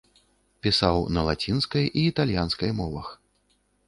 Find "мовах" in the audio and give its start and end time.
2.79-3.13